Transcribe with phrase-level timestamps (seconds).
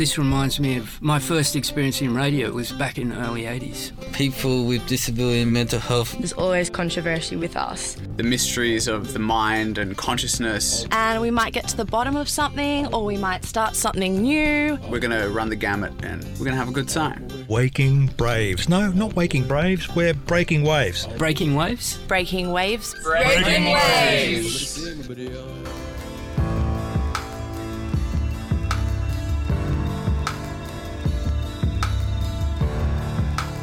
[0.00, 2.48] This reminds me of my first experience in radio.
[2.48, 3.92] It was back in the early 80s.
[4.14, 6.16] People with disability and mental health.
[6.16, 7.98] There's always controversy with us.
[8.16, 10.86] The mysteries of the mind and consciousness.
[10.90, 14.78] And we might get to the bottom of something or we might start something new.
[14.88, 17.28] We're going to run the gamut and we're going to have a good time.
[17.46, 18.70] Waking Braves.
[18.70, 19.94] No, not Waking Braves.
[19.94, 21.08] We're Breaking Waves.
[21.18, 21.98] Breaking waves?
[22.08, 22.94] Breaking waves.
[23.04, 24.78] Breaking waves.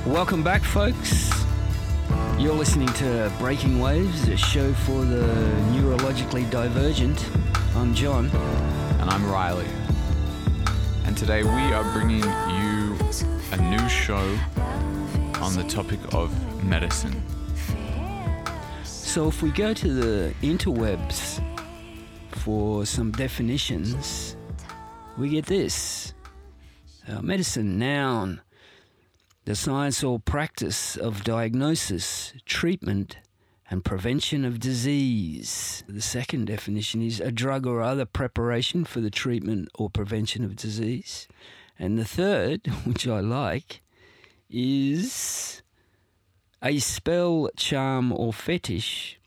[0.07, 1.29] Welcome back, folks.
[2.39, 5.25] You're listening to Breaking Waves, a show for the
[5.73, 7.29] neurologically divergent.
[7.75, 8.27] I'm John.
[9.01, 9.67] And I'm Riley.
[11.03, 12.97] And today we are bringing you
[13.51, 14.39] a new show
[15.41, 16.31] on the topic of
[16.63, 17.21] medicine.
[18.85, 21.43] So, if we go to the interwebs
[22.31, 24.37] for some definitions,
[25.17, 26.13] we get this
[27.09, 28.39] uh, medicine, noun,
[29.47, 33.15] the science or practice of diagnosis, treatment,
[33.71, 35.85] and prevention of disease.
[35.87, 40.57] The second definition is a drug or other preparation for the treatment or prevention of
[40.57, 41.29] disease.
[41.79, 43.81] And the third, which I like,
[44.49, 45.61] is
[46.61, 49.17] a spell, charm, or fetish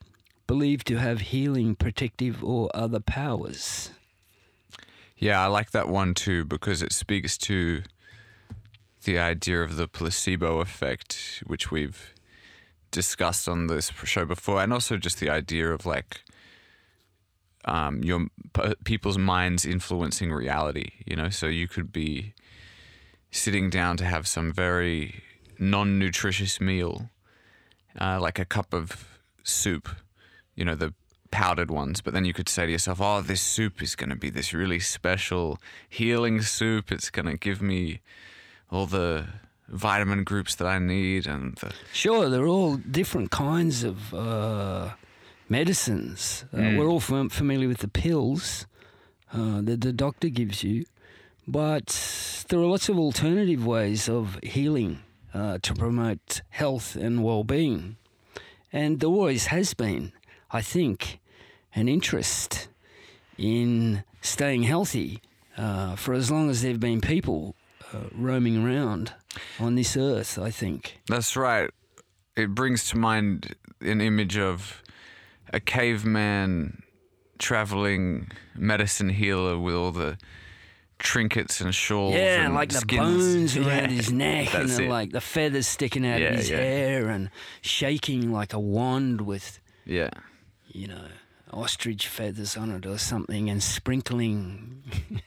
[0.47, 3.91] believed to have healing, protective, or other powers.
[5.17, 7.85] Yeah, I like that one too because it speaks to
[9.11, 12.15] the idea of the placebo effect, which we've
[12.93, 16.23] discussed on this show before, and also just the idea of like
[17.65, 18.29] um, your
[18.85, 20.93] people's minds influencing reality.
[21.05, 22.35] You know, so you could be
[23.33, 25.25] sitting down to have some very
[25.59, 27.11] non-nutritious meal,
[28.01, 29.89] uh, like a cup of soup.
[30.55, 30.95] You know, the
[31.33, 34.17] powdered ones, but then you could say to yourself, "Oh, this soup is going to
[34.27, 36.93] be this really special healing soup.
[36.93, 38.03] It's going to give me."
[38.71, 39.25] All the
[39.69, 44.91] vitamin groups that I need and the Sure, they're all different kinds of uh,
[45.49, 46.45] medicines.
[46.53, 46.79] Uh, Mm.
[46.79, 48.67] We're all fam- familiar with the pills
[49.33, 50.85] uh, that the doctor gives you,
[51.47, 51.87] but
[52.49, 54.99] there are lots of alternative ways of healing
[55.35, 57.97] uh, to promote health and well-being,
[58.73, 60.13] and there always has been,
[60.51, 61.21] I think,
[61.75, 62.69] an interest
[63.39, 65.21] in staying healthy
[65.57, 67.55] uh, for as long as there have been people
[67.93, 69.13] uh, roaming around
[69.59, 70.39] on this earth.
[70.39, 71.01] I think.
[71.09, 71.71] That's right.
[72.37, 74.83] It brings to mind an image of
[75.53, 76.83] a caveman
[77.39, 80.19] traveling medicine healer with all the
[80.99, 82.15] trinkets and shawls.
[82.15, 83.01] Yeah, and like the skins.
[83.01, 84.89] bones around Yeah, his neck and that's it.
[84.89, 86.57] like the feathers sticking out Yeah, of his yeah.
[86.59, 87.31] hair and
[87.63, 90.11] shaking like a wand with, Yeah.
[90.69, 91.07] you know,
[91.53, 94.83] ostrich feathers on it or something and sprinkling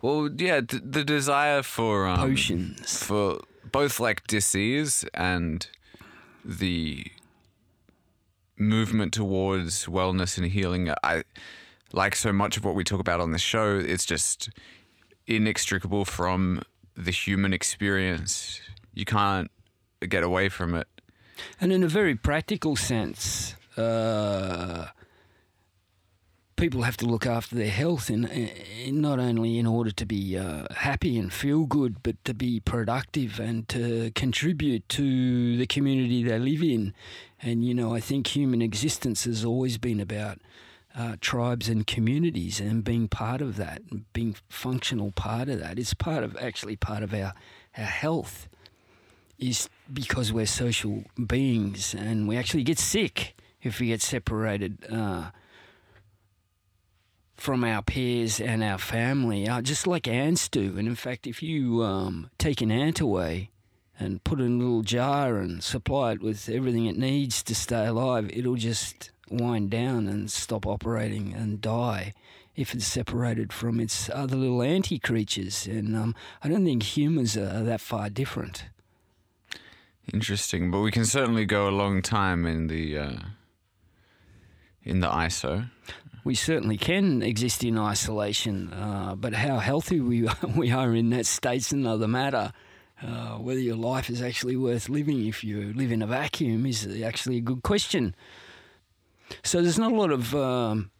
[0.00, 3.02] Well, yeah, d- the desire for um, potions.
[3.02, 5.68] for both like disease and
[6.44, 7.04] the
[8.56, 11.22] movement towards wellness and healing i
[11.92, 14.48] like so much of what we talk about on the show it's just
[15.26, 16.62] inextricable from
[16.96, 18.60] the human experience
[18.94, 19.50] you can't
[20.08, 20.88] get away from it
[21.60, 24.86] And in a very practical sense, uh,
[26.58, 30.36] people have to look after their health, in, in not only in order to be
[30.36, 36.22] uh, happy and feel good, but to be productive and to contribute to the community
[36.22, 36.92] they live in.
[37.40, 40.40] And you know, I think human existence has always been about.
[40.96, 43.82] Uh, tribes and communities and being part of that,
[44.12, 45.78] being functional part of that.
[45.78, 47.34] It's part of actually part of our
[47.76, 48.48] our health
[49.38, 55.30] is because we're social beings and we actually get sick if we get separated uh,
[57.38, 60.76] from our peers and our family, uh, just like ants do.
[60.76, 63.50] And in fact, if you um, take an ant away
[63.98, 67.54] and put it in a little jar and supply it with everything it needs to
[67.54, 72.12] stay alive, it'll just wind down and stop operating and die
[72.56, 75.66] if it's separated from its other little anti creatures.
[75.66, 78.64] And um, I don't think humans are that far different.
[80.12, 83.18] interesting but we can certainly go a long time in the uh,
[84.82, 85.70] in the iso
[86.28, 91.24] we certainly can exist in isolation, uh, but how healthy we we are in that
[91.24, 92.52] state's another matter.
[93.02, 96.86] Uh, whether your life is actually worth living if you live in a vacuum is
[97.02, 98.14] actually a good question.
[99.42, 100.90] So there's not a lot of um,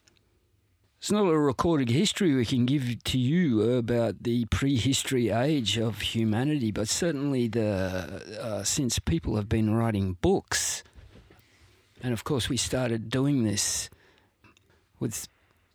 [0.98, 6.00] there's not a recorded history we can give to you about the prehistory age of
[6.00, 10.82] humanity, but certainly the uh, since people have been writing books,
[12.02, 13.90] and of course we started doing this
[15.00, 15.28] with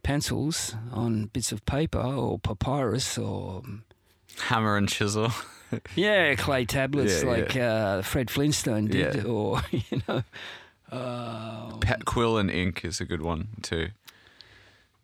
[0.04, 3.64] pencils on bits of paper or papyrus or
[4.50, 5.31] Hammer and chisel.
[5.96, 9.24] Yeah, clay tablets Yeah, like Uh, Fred Flintstone did, Yeah.
[9.24, 10.24] or you know,
[10.92, 13.88] uh, Pet quill and ink is a good one too.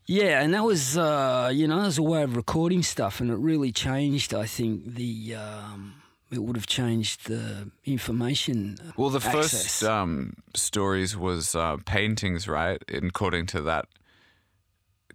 [0.06, 3.32] yeah, and that was uh, you know that was a way of recording stuff, and
[3.32, 4.32] it really changed.
[4.34, 5.96] I think the um,
[6.32, 8.78] it would have changed the information.
[8.96, 9.34] Well, the access.
[9.34, 12.80] first um, stories was uh, paintings, right?
[12.94, 13.86] According to that,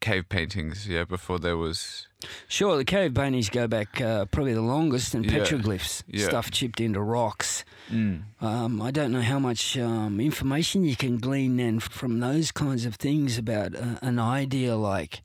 [0.01, 0.89] cave paintings.
[0.89, 2.07] Yeah, before there was.
[2.49, 6.27] Sure, the cave paintings go back uh, probably the longest, and Yeah, petroglyphs, yeah.
[6.27, 7.65] stuff chipped into rocks.
[7.91, 12.87] Um, I don't know how much um, information you can glean then from those kinds
[12.87, 15.21] of things about uh, an idea like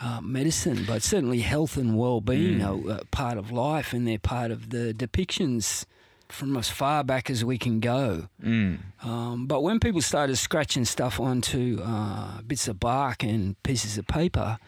[0.00, 4.50] uh, medicine, but certainly health and well-being are uh, part of life, and they're part
[4.50, 5.84] of the depictions
[6.28, 8.28] from as far back as we can go.
[8.42, 8.78] Mm.
[9.02, 14.06] Um, but when people started scratching stuff onto uh, bits of bark and pieces of
[14.06, 14.58] paper,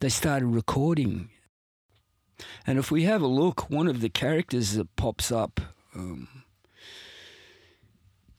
[0.00, 1.30] they started recording.
[2.66, 5.60] And if we have a look, one of the characters that pops up
[5.94, 6.28] um,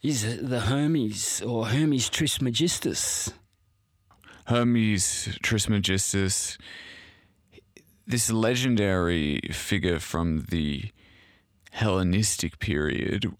[0.01, 3.33] is the Hermes or Hermes Trismegistus.
[4.45, 6.57] Hermes Trismegistus,
[8.07, 10.91] this legendary figure from the
[11.71, 13.31] Hellenistic period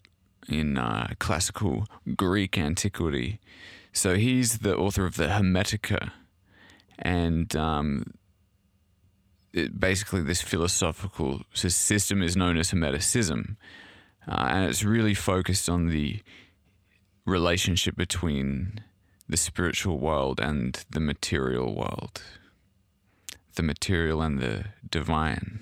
[0.48, 1.86] in uh, classical
[2.16, 3.40] Greek antiquity.
[3.92, 6.12] So he's the author of the Hermetica,
[6.98, 8.14] and um,
[9.52, 13.56] it, basically this philosophical system is known as Hermeticism,
[14.28, 16.20] uh, and it's really focused on the
[17.26, 18.80] relationship between
[19.28, 22.22] the spiritual world and the material world,
[23.54, 25.60] the material and the divine.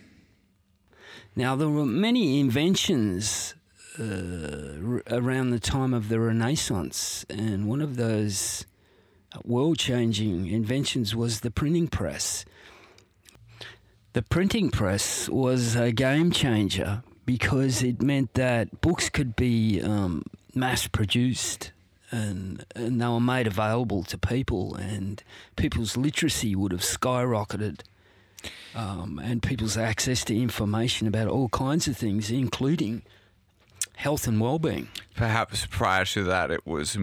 [1.39, 3.55] Now, there were many inventions
[3.97, 8.67] uh, around the time of the Renaissance, and one of those
[9.45, 12.45] world changing inventions was the printing press.
[14.15, 20.25] The printing press was a game changer because it meant that books could be um,
[20.57, 21.71] mass produced
[22.11, 25.23] and, and they were made available to people, and
[25.55, 27.83] people's literacy would have skyrocketed
[28.75, 33.03] um, and people's access to information about all kinds of things, including
[33.97, 34.89] health and well-being.
[35.17, 36.97] Perhaps prior to that, it was,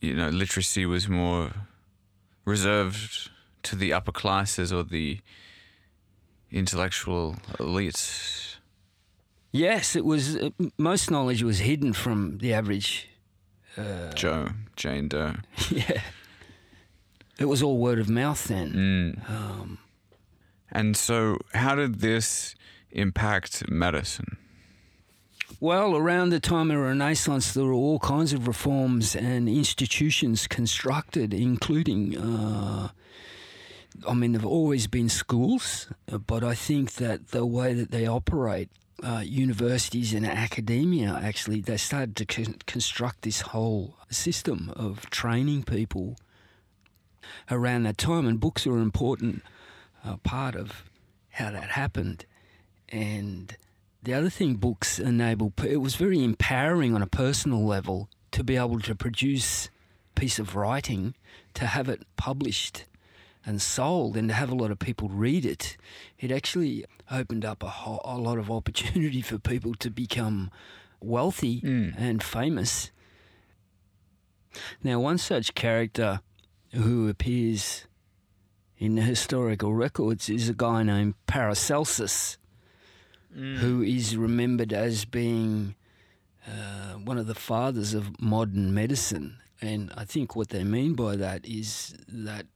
[0.00, 1.50] you know, literacy was more
[2.44, 3.30] reserved
[3.62, 5.18] to the upper classes or the
[6.50, 8.56] intellectual elites.
[9.52, 10.36] Yes, it was.
[10.36, 13.08] Uh, most knowledge was hidden from the average.
[14.14, 15.34] Joe, Jane Doe.
[15.70, 16.02] yeah,
[17.38, 18.72] it was all word of mouth then.
[19.28, 19.78] Mm.
[20.72, 22.54] And so, how did this
[22.90, 24.36] impact medicine?
[25.58, 31.34] Well, around the time of Renaissance, there were all kinds of reforms and institutions constructed,
[31.34, 32.16] including.
[32.16, 32.88] Uh,
[34.08, 35.88] I mean, there've always been schools,
[36.26, 38.70] but I think that the way that they operate,
[39.02, 45.64] uh, universities and academia, actually, they started to con- construct this whole system of training
[45.64, 46.16] people
[47.50, 49.42] around that time, and books an important
[50.04, 50.84] uh, part of
[51.30, 52.24] how that happened.
[52.88, 53.56] And
[54.02, 58.56] the other thing books enable, it was very empowering on a personal level to be
[58.56, 59.68] able to produce
[60.16, 61.14] a piece of writing,
[61.54, 62.84] to have it published
[63.44, 65.76] and sold, and to have a lot of people read it.
[66.18, 70.50] It actually opened up a, ho- a lot of opportunity for people to become
[71.00, 71.60] wealthy
[71.96, 72.90] and famous.
[74.82, 76.20] Now, one such character
[76.72, 77.86] who appears
[78.80, 82.38] in the historical records is a guy named Paracelsus
[83.32, 85.76] who is remembered as being
[86.48, 89.36] uh, one of the fathers of modern medicine.
[89.60, 92.46] And I think what they mean by that is that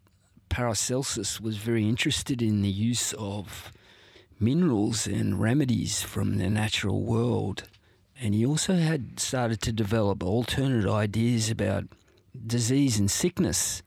[0.49, 3.73] Paracelsus was very interested in the use of
[4.41, 7.65] minerals and remedies from the natural world.
[8.21, 11.85] And he also had started to develop alternate ideas about
[12.47, 13.83] disease and sickness.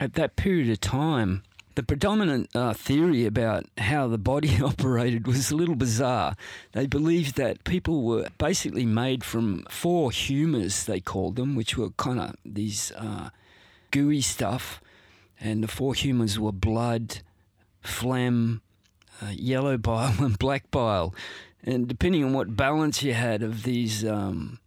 [0.00, 1.42] At that period of time,
[1.74, 6.36] the predominant uh, theory about how the body operated was a little bizarre.
[6.72, 11.90] They believed that people were basically made from four humours, they called them, which were
[11.90, 13.30] kind of these uh,
[13.90, 14.80] gooey stuff.
[15.40, 17.20] And the four humours were blood,
[17.80, 18.60] phlegm,
[19.22, 21.14] uh, yellow bile, and black bile.
[21.62, 24.58] And depending on what balance you had of these um,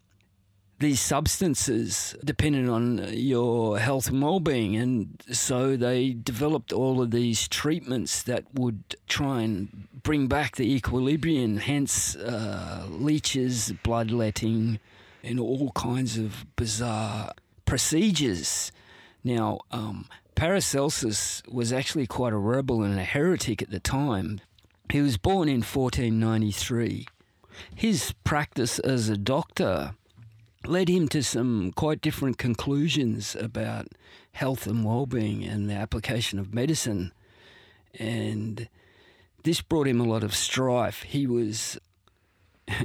[0.81, 4.75] these substances depended on your health and well-being.
[4.75, 10.73] And so they developed all of these treatments that would try and bring back the
[10.73, 11.57] equilibrium.
[11.57, 14.79] Hence uh, leeches bloodletting
[15.23, 17.31] and all kinds of bizarre
[17.65, 18.71] procedures.
[19.23, 24.41] Now um, paracelsus was actually quite a rebel and a heretic at the time.
[24.89, 27.05] He was born in 1493.
[27.75, 29.93] His practice as a doctor
[30.65, 33.87] led him to some quite different conclusions about
[34.33, 37.11] health and well-being and the application of medicine.
[37.99, 38.69] And
[39.43, 41.03] this brought him a lot of strife.
[41.03, 41.79] He was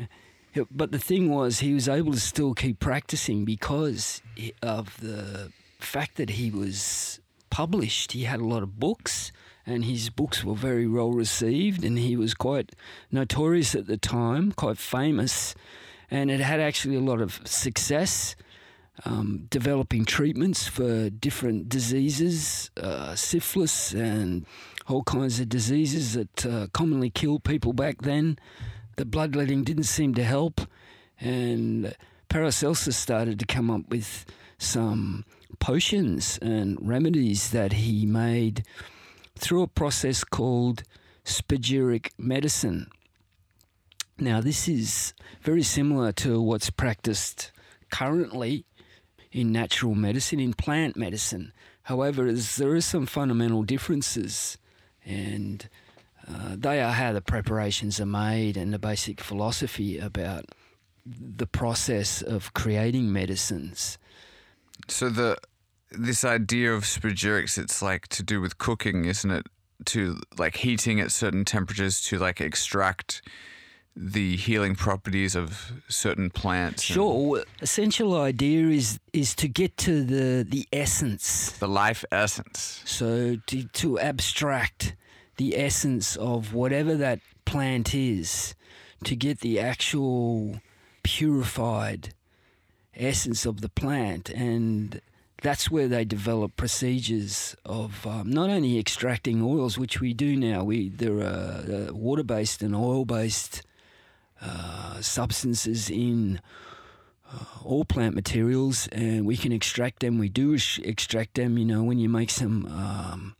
[0.70, 4.22] but the thing was he was able to still keep practicing because
[4.62, 8.12] of the fact that he was published.
[8.12, 9.32] He had a lot of books
[9.66, 12.74] and his books were very well received and he was quite
[13.10, 15.54] notorious at the time quite famous
[16.10, 18.36] and it had actually a lot of success.
[19.04, 24.46] Um, developing treatments for different diseases, uh, syphilis, and
[24.88, 28.38] all kinds of diseases that uh, commonly killed people back then.
[28.96, 30.62] The bloodletting didn't seem to help,
[31.20, 31.94] and
[32.30, 34.24] Paracelsus started to come up with
[34.58, 35.26] some
[35.58, 38.64] potions and remedies that he made
[39.38, 40.82] through a process called
[41.24, 42.90] spagyric medicine.
[44.18, 47.52] Now, this is very similar to what's practiced
[47.90, 48.64] currently
[49.30, 51.52] in natural medicine, in plant medicine.
[51.82, 54.56] However, there are some fundamental differences,
[55.04, 55.68] and
[56.26, 60.46] uh, they are how the preparations are made and the basic philosophy about
[61.04, 63.98] the process of creating medicines.
[64.88, 65.36] So the
[65.90, 69.46] this idea of spagyrics, it's like to do with cooking, isn't it?
[69.86, 73.22] To like heating at certain temperatures to like extract
[73.96, 76.82] the healing properties of certain plants.
[76.82, 77.42] Sure.
[77.60, 81.52] Essential idea is is to get to the the essence.
[81.52, 82.82] The life essence.
[82.84, 84.94] So to to abstract
[85.36, 88.54] the essence of whatever that plant is,
[89.04, 90.60] to get the actual
[91.02, 92.12] purified
[92.94, 95.00] essence of the plant and
[95.42, 100.64] that's where they develop procedures of um, not only extracting oils, which we do now.
[100.64, 103.62] We there are uh, water-based and oil-based
[104.40, 106.40] uh, substances in
[107.32, 110.18] uh, all plant materials, and we can extract them.
[110.18, 111.58] We do extract them.
[111.58, 113.36] You know, when you make some um,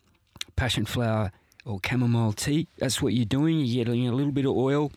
[0.57, 1.33] passion flower
[1.65, 3.61] or chamomile tea, that's what you're doing.
[3.61, 4.93] You're getting a little bit of oil.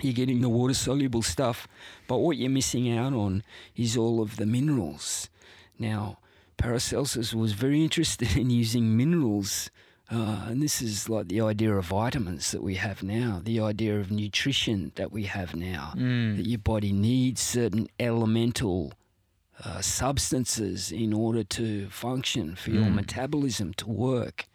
[0.00, 1.66] You're getting the water soluble stuff,
[2.06, 3.42] but what you're missing out on
[3.76, 5.30] is all of the minerals.
[5.78, 6.18] Now,
[6.58, 9.70] Paracelsus was very interested in using minerals
[10.10, 13.98] uh, and this is like the idea of vitamins that we have now, the idea
[13.98, 16.36] of nutrition that we have now, mm.
[16.36, 18.92] that your body needs certain elemental
[19.64, 22.94] uh, substances in order to function, for your mm.
[22.94, 24.46] metabolism to work.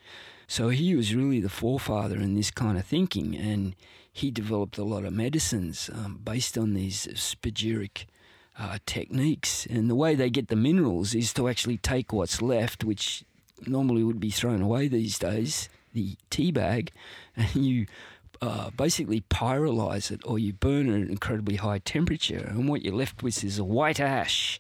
[0.48, 3.76] So he was really the forefather in this kind of thinking, and
[4.12, 8.06] he developed a lot of medicines um, based on these spagyric
[8.58, 9.66] uh, techniques.
[9.66, 13.24] And the way they get the minerals is to actually take what's left, which
[13.68, 16.92] normally would be thrown away these days, the tea bag,
[17.36, 17.86] and you
[18.42, 22.46] uh, basically pyrolyze it or you burn it at an incredibly high temperature.
[22.50, 24.60] And what you're left with is a white ash.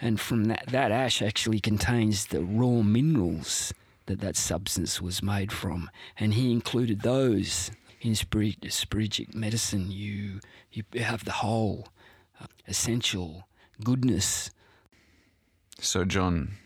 [0.00, 3.72] And from that, that ash actually contains the raw minerals
[4.06, 5.88] that that substance was made from.
[6.18, 7.70] And he included those
[8.00, 9.92] in Spagyric medicine.
[9.92, 10.40] You,
[10.72, 11.86] you have the whole
[12.40, 13.46] uh, essential
[13.84, 14.50] goodness.
[15.78, 16.56] So, John,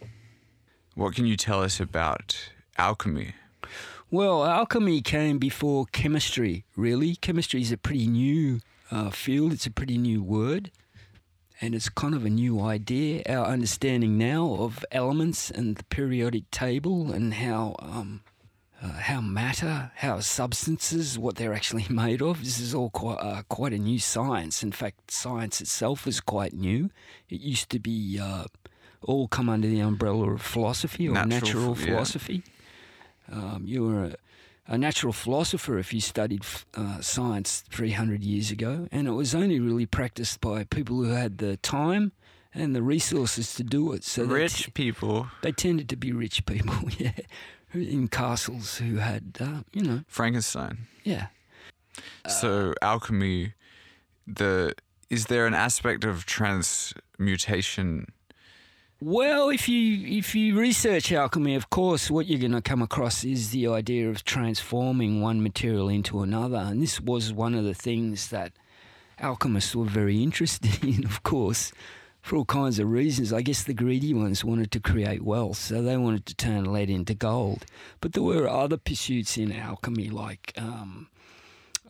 [0.96, 2.48] what can you tell us about
[2.78, 3.34] alchemy?
[4.10, 7.16] Well, alchemy came before chemistry, really.
[7.16, 8.60] Chemistry is a pretty new
[8.90, 10.70] uh, field, it's a pretty new word,
[11.60, 13.22] and it's kind of a new idea.
[13.28, 17.76] Our understanding now of elements and the periodic table and how.
[17.78, 18.22] Um,
[18.82, 22.44] uh, how matter, how substances, what they're actually made of.
[22.44, 24.62] This is all quite, uh, quite a new science.
[24.62, 26.90] In fact, science itself is quite new.
[27.30, 28.44] It used to be uh,
[29.02, 32.42] all come under the umbrella of philosophy or natural, natural philosophy.
[33.28, 33.36] Yeah.
[33.36, 34.14] Um, you were a,
[34.68, 39.58] a, natural philosopher if you studied uh, science 300 years ago, and it was only
[39.58, 42.12] really practiced by people who had the time
[42.54, 44.04] and the resources to do it.
[44.04, 45.28] So rich people.
[45.42, 47.12] They tended to be rich people, yeah,
[47.74, 50.86] in castles who had, uh, you know, Frankenstein.
[51.04, 51.26] Yeah.
[52.28, 53.54] So uh, alchemy,
[54.26, 54.74] the
[55.08, 58.06] is there an aspect of transmutation
[59.00, 63.24] well, if you if you research alchemy, of course, what you're going to come across
[63.24, 67.74] is the idea of transforming one material into another, and this was one of the
[67.74, 68.52] things that
[69.20, 71.72] alchemists were very interested in, of course,
[72.22, 73.34] for all kinds of reasons.
[73.34, 76.88] I guess the greedy ones wanted to create wealth, so they wanted to turn lead
[76.88, 77.66] into gold.
[78.00, 81.08] But there were other pursuits in alchemy, like um,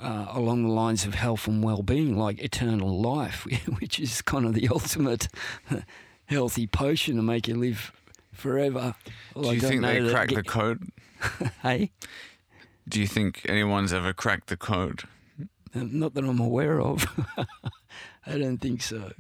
[0.01, 3.47] uh, along the lines of health and well-being, like eternal life,
[3.79, 5.29] which is kind of the ultimate
[6.27, 7.93] healthy potion to make you live
[8.33, 8.95] forever.
[9.35, 10.91] Well, Do you think they cracked the code?
[11.63, 11.91] hey?
[12.89, 15.05] Do you think anyone's ever cracked the code?
[15.75, 17.05] Uh, Not that I'm aware of.
[18.29, 19.13] I don't think so.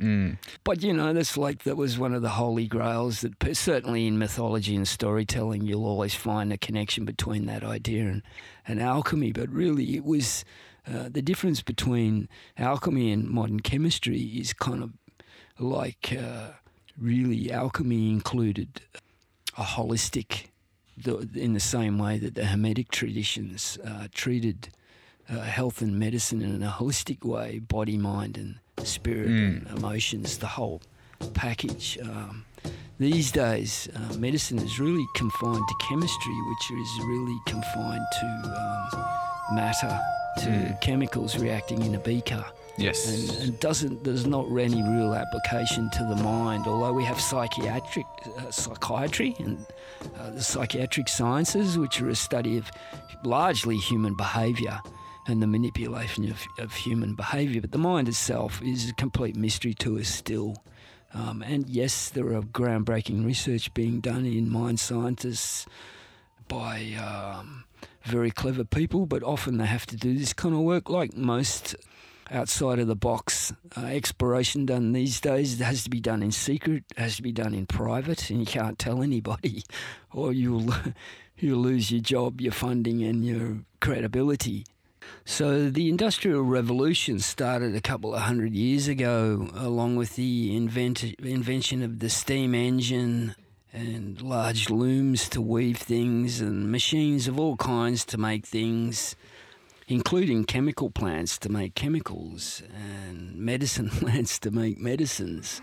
[0.64, 4.18] But you know, that's like that was one of the holy grails that certainly in
[4.18, 8.22] mythology and storytelling, you'll always find a connection between that idea and,
[8.66, 9.30] and alchemy.
[9.32, 10.44] But really, it was
[10.92, 14.92] uh, the difference between alchemy and modern chemistry is kind of
[15.58, 16.50] like uh,
[17.00, 18.80] really alchemy included
[19.56, 20.46] a holistic,
[20.96, 24.68] the, in the same way that the Hermetic traditions uh, treated
[25.28, 30.46] uh, health and medicine in a holistic way, body, mind, and spirit and emotions, the
[30.46, 30.80] whole
[31.34, 31.98] package.
[32.02, 32.44] Um,
[32.98, 38.26] these days, uh, medicine is really confined to chemistry, which is really confined to
[38.94, 40.00] um, matter,
[40.38, 42.44] to chemicals reacting in a beaker
[42.78, 43.30] Yes.
[43.30, 46.66] and, and doesn't there's not any real application to the mind.
[46.66, 48.06] Although we have psychiatric
[48.38, 49.64] uh, psychiatry and
[50.18, 52.70] uh, the psychiatric sciences, which are a study of
[53.24, 54.80] largely human behaviour
[55.26, 59.74] and the manipulation of, of human behaviour, but the mind itself is a complete mystery
[59.74, 60.62] to us still.
[61.14, 65.66] Um, and yes, there are groundbreaking research being done in mind scientists
[66.46, 67.64] by um,
[68.04, 71.74] very clever people, but often they have to do this kind of work like most
[72.30, 75.60] outside of the box uh, exploration done these days.
[75.60, 78.40] It has to be done in secret, it has to be done in private, and
[78.40, 79.62] you can't tell anybody,
[80.12, 80.72] or you'll
[81.38, 84.64] you'll lose your job, your funding, and your credibility.
[85.24, 91.02] So the Industrial Revolution started a couple of hundred years ago, along with the invent-
[91.02, 93.34] invention of the steam engine
[93.72, 99.14] and large looms to weave things and machines of all kinds to make things
[99.88, 105.60] including chemical plants to make chemicals and medicine plants to make medicines.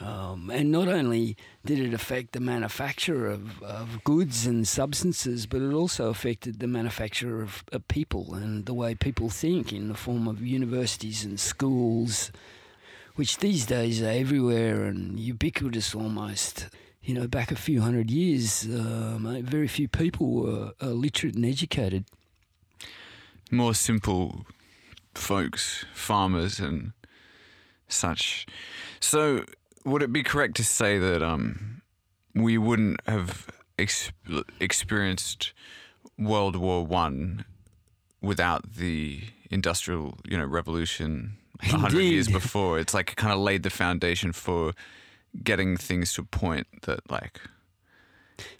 [0.00, 5.60] Um, and not only did it affect the manufacture of, of goods and substances, but
[5.60, 9.94] it also affected the manufacture of, of people and the way people think in the
[9.94, 12.32] form of universities and schools,
[13.16, 16.68] which these days are everywhere and ubiquitous almost.
[17.02, 21.44] You know, back a few hundred years, um, very few people were uh, literate and
[21.44, 22.06] educated.
[23.50, 24.46] More simple
[25.14, 26.92] folks, farmers and
[27.88, 28.46] such.
[29.00, 29.44] So,
[29.84, 31.82] would it be correct to say that um,
[32.34, 34.12] we wouldn't have ex-
[34.60, 35.52] experienced
[36.18, 37.44] World War One
[38.20, 42.78] without the industrial, you know, revolution a hundred years before?
[42.78, 44.72] It's like it kind of laid the foundation for
[45.42, 47.40] getting things to a point that, like,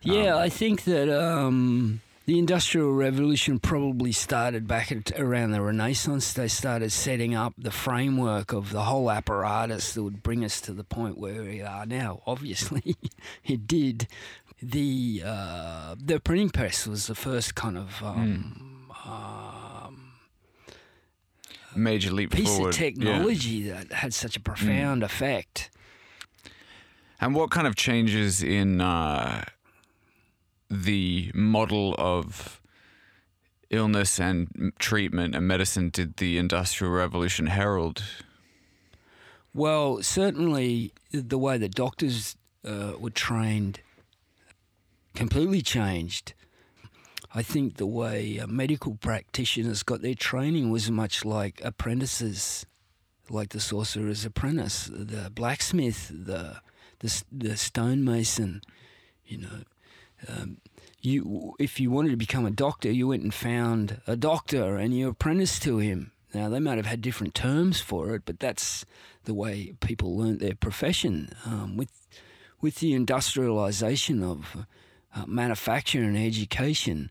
[0.02, 6.32] Yeah, I think that um, the Industrial Revolution probably started back at around the Renaissance.
[6.32, 10.72] They started setting up the framework of the whole apparatus that would bring us to
[10.72, 12.22] the point where we are now.
[12.28, 12.94] Obviously,
[13.44, 14.06] it did.
[14.62, 20.12] The uh, the printing press was the first kind of um, um,
[21.74, 22.76] major leap piece forward.
[22.76, 22.90] of Yeah.
[22.90, 25.68] technology that had such a profound effect.
[27.20, 29.46] And what kind of changes in uh,
[30.70, 32.60] the model of
[33.70, 38.02] illness and treatment and medicine did the Industrial Revolution herald?
[39.52, 43.80] Well, certainly the way that doctors uh, were trained
[45.14, 46.34] completely changed.
[47.34, 52.66] I think the way medical practitioners got their training was much like apprentices,
[53.28, 56.56] like the sorcerer's apprentice, the blacksmith, the
[56.98, 58.62] the, the stonemason.
[59.24, 59.62] You know,
[60.28, 60.58] um,
[61.00, 64.96] you if you wanted to become a doctor, you went and found a doctor and
[64.96, 66.12] you apprenticed to him.
[66.34, 68.84] Now they might have had different terms for it, but that's
[69.24, 71.30] the way people learnt their profession.
[71.44, 71.90] Um, with
[72.60, 74.66] with the industrialization of
[75.14, 77.10] uh, manufacture and education,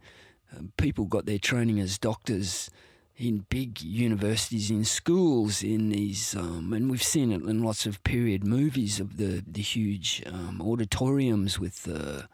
[0.56, 2.70] uh, people got their training as doctors
[3.18, 8.02] in big universities, in schools, in these, um, and we've seen it in lots of
[8.04, 12.30] period movies of the the huge um, auditoriums with the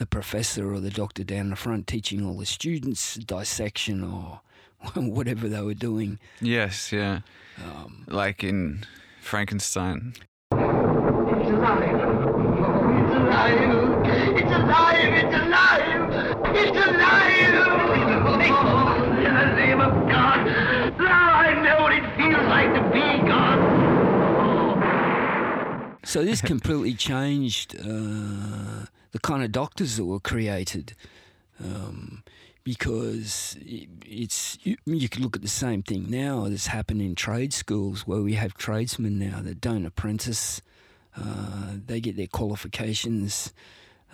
[0.00, 4.40] the professor or the doctor down the front teaching all the students dissection or
[4.94, 6.18] whatever they were doing.
[6.40, 7.20] Yes, yeah.
[8.08, 8.86] like in
[9.20, 10.14] Frankenstein.
[10.52, 12.00] It's alive.
[12.00, 13.92] Oh, it's alive.
[14.38, 15.12] It's alive.
[15.20, 16.08] It's alive.
[16.56, 17.54] It's alive.
[18.52, 20.46] Oh, in the name of God.
[20.98, 23.58] Now I know what it feels like to be God.
[24.48, 25.98] Oh.
[26.06, 30.94] So this completely changed uh, the kind of doctors that were created,
[31.62, 32.22] um,
[32.64, 37.52] because it's you, you could look at the same thing now that's happened in trade
[37.52, 40.60] schools where we have tradesmen now that don't apprentice,
[41.16, 43.52] uh, they get their qualifications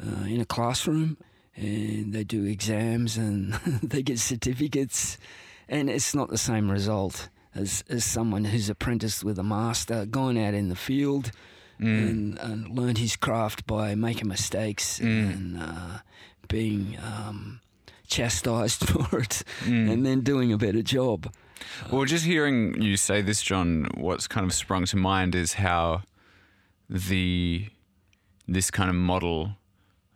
[0.03, 1.17] uh, in a classroom,
[1.55, 5.19] and they do exams and they get certificates,
[5.69, 10.37] and it's not the same result as, as someone who's apprenticed with a master, gone
[10.37, 11.33] out in the field
[11.79, 15.99] and, and learned his craft by making mistakes and uh,
[16.49, 17.61] being um,
[18.07, 21.33] chastised for it, and then doing a better job.
[21.91, 26.03] Well, just hearing you say this, John, what's kind of sprung to mind is how
[26.89, 27.69] the
[28.49, 29.57] this kind of model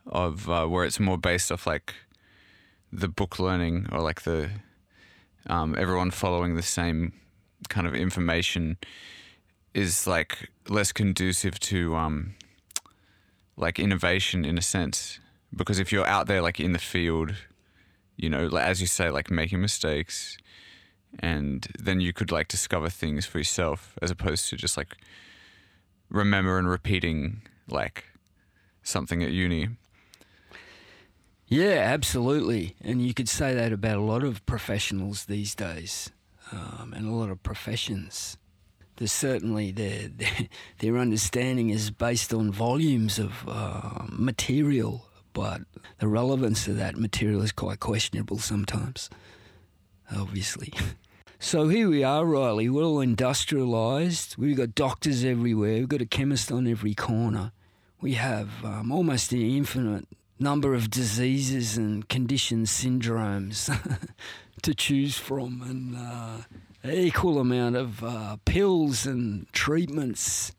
[0.07, 1.95] of uh, where it's more based off like
[2.93, 4.51] the book learning or like the
[5.49, 7.13] um, everyone following the same
[7.69, 8.79] kind of information
[9.75, 12.35] is like less conducive to um,
[13.57, 15.21] like innovation in a sense
[15.55, 17.35] because if you're out there like in the field
[18.17, 20.39] you know as you say like making mistakes
[21.19, 24.97] and then you could like discover things for yourself as opposed to just like
[26.09, 28.05] remember and repeating like
[28.83, 29.69] something at uni
[31.51, 32.77] Yeah, absolutely.
[32.81, 36.11] And you could say that about a lot of professionals these days
[36.53, 38.37] um, and a lot of professions.
[39.01, 40.11] There's certainly their,
[40.79, 45.63] their, understanding is based on volumes of uh, material, but
[46.01, 49.09] the relevance of that material is quite questionable sometimes,
[50.15, 50.73] obviously.
[51.43, 52.69] So here we are, Riley.
[52.69, 54.37] We're all industrialised.
[54.37, 55.77] We've got doctors everywhere.
[55.77, 57.53] We've got a chemist on every corner.
[57.99, 60.07] We have um, almost an infinite
[60.39, 63.75] number of diseases and conditions, syndromes
[64.63, 66.43] to choose from, and uh,
[66.85, 70.53] equal amount of uh, pills and treatments.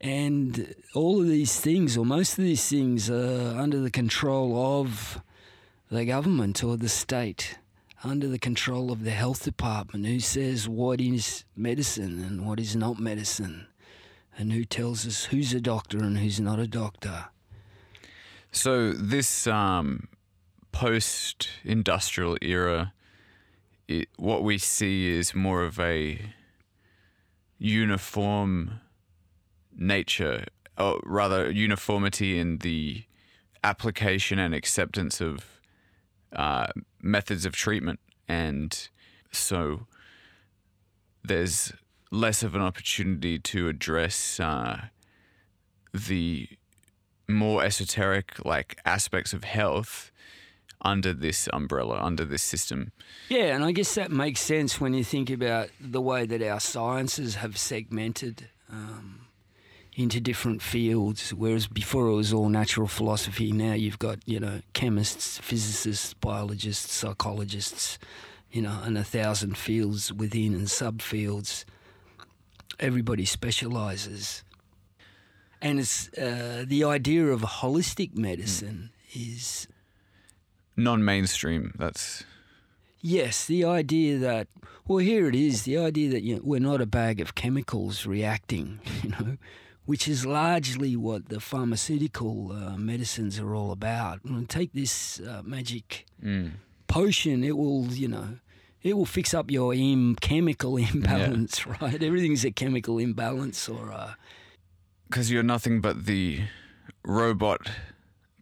[0.00, 5.20] And all of these things, or most of these things, are under the control of
[5.90, 7.58] the government or the state,
[8.02, 12.76] under the control of the health department, who says what is medicine and what is
[12.76, 13.66] not medicine,
[14.36, 17.26] and who tells us who's a doctor and who's not a doctor.
[18.52, 20.08] So this um,
[20.70, 22.92] post-industrial era,
[23.88, 26.20] it, what we see is more of a
[27.58, 28.80] uniform
[29.76, 30.44] nature,
[30.78, 33.04] or rather uniformity in the
[33.62, 35.60] application and acceptance of
[36.34, 36.66] uh,
[37.00, 38.88] methods of treatment, and
[39.30, 39.86] so
[41.22, 41.72] there's
[42.10, 44.82] less of an opportunity to address uh,
[45.92, 46.48] the
[47.28, 50.12] more esoteric like aspects of health
[50.84, 52.92] under this umbrella, under this system.
[53.28, 56.60] Yeah, and I guess that makes sense when you think about the way that our
[56.60, 59.26] sciences have segmented um,
[59.94, 61.32] into different fields.
[61.32, 66.92] Whereas before it was all natural philosophy, now you've got you know chemists, physicists, biologists,
[66.92, 67.98] psychologists,
[68.52, 71.64] you know, and a thousand fields within and subfields.
[72.80, 74.42] Everybody specialises,
[75.62, 79.68] and it's uh, the idea of holistic medicine is
[80.76, 81.74] Non-mainstream.
[81.78, 82.24] That's
[83.00, 84.48] Yes, the idea that
[84.86, 85.62] well, here it is.
[85.64, 89.36] The idea that you know, we're not a bag of chemicals reacting, you know,
[89.84, 94.24] which is largely what the pharmaceutical uh, medicines are all about.
[94.24, 96.06] And take this uh, magic
[96.86, 98.38] potion; it will, you know,
[98.82, 102.02] it will fix up your Im- chemical imbalance, right?
[102.02, 104.14] Everything's a chemical imbalance, or uh,
[105.08, 106.40] because you're nothing but the
[107.04, 107.70] robot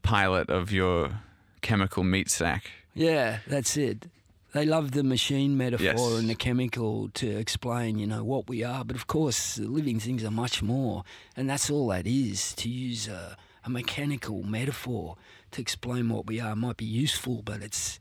[0.03, 1.21] pilot of your
[1.63, 2.71] chemical meat sack.
[2.95, 4.07] Yeah, that's it.
[4.53, 6.19] They love the machine metaphor Yes.
[6.21, 8.85] and the chemical to explain, you know, what we are.
[8.85, 11.05] But of course, living things are much more,
[11.37, 12.53] and that's all that is.
[12.57, 15.17] To use a, a mechanical metaphor
[15.53, 17.99] to explain what we are might be useful, but it's,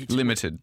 [0.00, 0.60] it's Limited.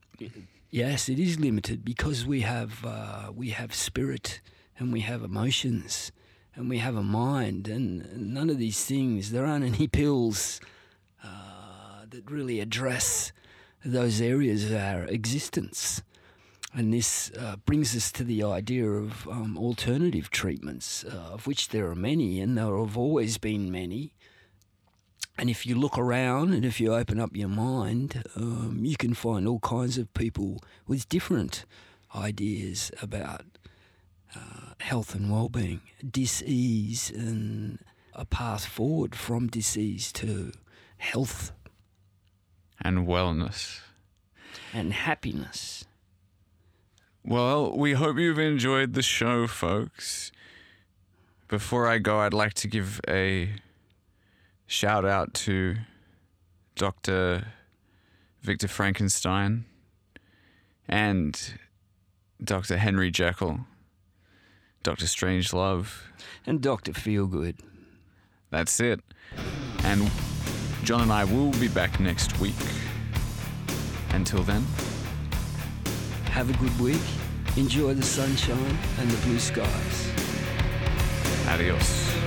[0.72, 4.40] Yes, it is limited because we have uh, we have spirit
[4.78, 6.12] and we have emotions
[6.56, 9.32] and we have a mind, and none of these things.
[9.32, 10.60] There aren't any pills
[11.24, 11.28] uh,
[12.12, 13.32] that really address
[13.84, 16.02] those areas of our existence.
[16.74, 21.70] And this uh, brings us to the idea of um, alternative treatments, uh, of which
[21.70, 24.14] there are many, and there have always been many.
[25.38, 29.14] And if you look around and if you open up your mind, um, you can
[29.14, 31.66] find all kinds of people with different
[32.14, 33.46] ideas about
[34.36, 37.80] uh, health and well-being, disease, and
[38.14, 40.52] a path forward from disease to
[40.98, 41.54] health
[42.82, 43.82] And wellness.
[44.74, 45.86] and happiness.
[47.26, 50.32] Well, we hope you've enjoyed the show, folks.
[51.48, 53.50] Before I go, I'd like to give a
[54.68, 55.76] shout out to
[56.76, 57.48] Dr.
[58.42, 59.66] Victor Frankenstein
[60.88, 61.54] and
[62.42, 62.78] Dr.
[62.78, 63.62] Henry Jekyll,
[64.84, 65.06] Dr.
[65.06, 66.04] Strangelove.
[66.46, 66.94] And Dr.
[66.94, 67.60] Feelgood.
[68.50, 69.02] That's it.
[69.84, 70.10] And
[70.90, 72.56] John and I will be back next week.
[74.10, 74.66] Until then,
[76.32, 77.02] Have a good week.
[77.58, 80.12] Enjoy the sunshine and the blue skies.
[81.48, 82.19] adios.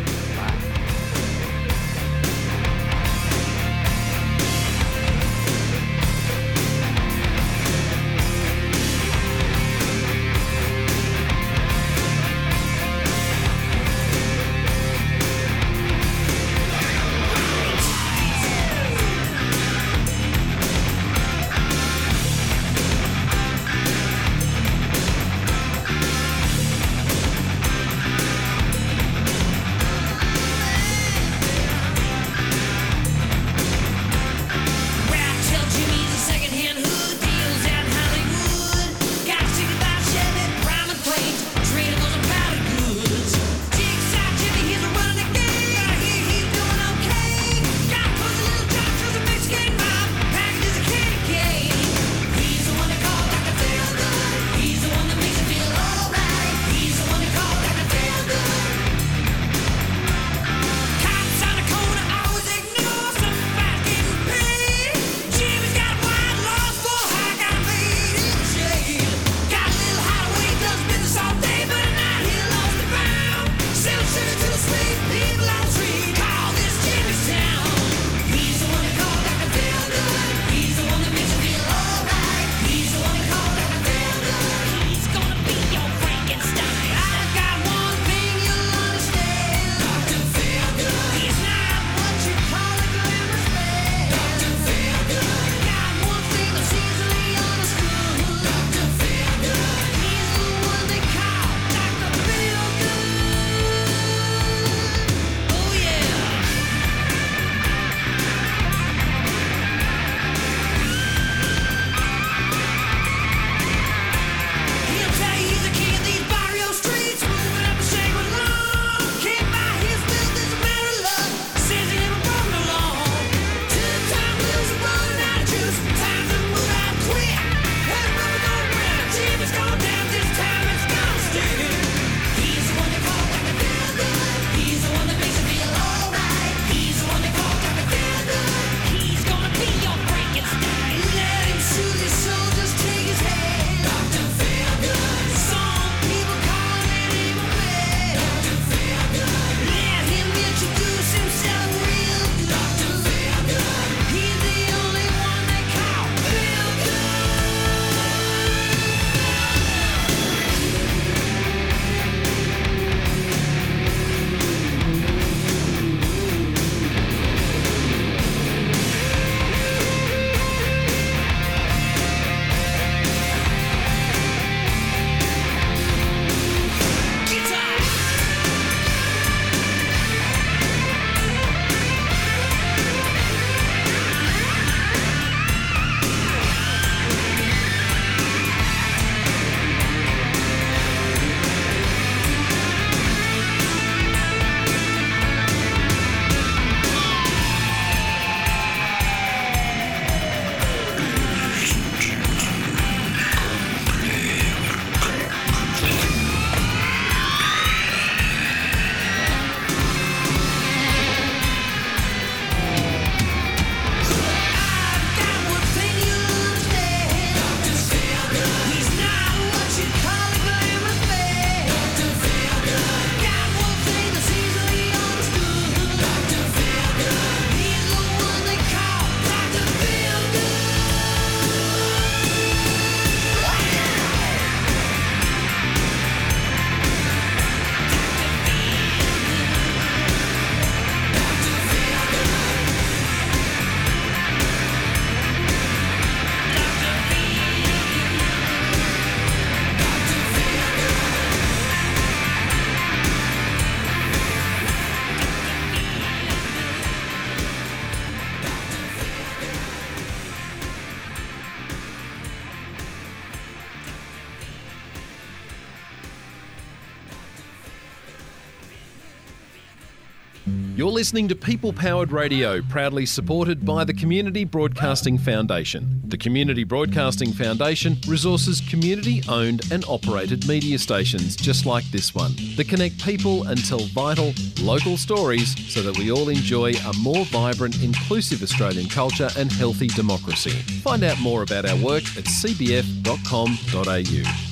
[271.02, 276.00] Listening to People Powered Radio, proudly supported by the Community Broadcasting Foundation.
[276.04, 282.30] The Community Broadcasting Foundation resources community owned and operated media stations just like this one
[282.54, 287.24] that connect people and tell vital, local stories so that we all enjoy a more
[287.24, 290.52] vibrant, inclusive Australian culture and healthy democracy.
[290.82, 294.51] Find out more about our work at cbf.com.au.